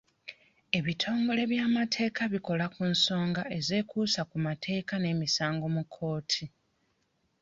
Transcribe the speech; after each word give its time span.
Ebitongole 0.77 1.41
by'amateeka 1.51 2.21
bikola 2.33 2.65
ku 2.75 2.81
nsonga 2.93 3.43
ezeekuusa 3.57 4.21
ku 4.29 4.37
mateeka 4.45 4.93
n'emisango 4.99 5.65
mu 5.75 5.83
kkooti. 5.85 6.43